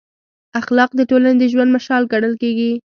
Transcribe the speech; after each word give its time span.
اخلاق 0.59 0.91
د 0.95 1.01
ټولنې 1.09 1.37
د 1.39 1.43
ژوند 1.51 1.69
مشال 1.75 2.03
ګڼل 2.13 2.33
کېږي. 2.41 2.71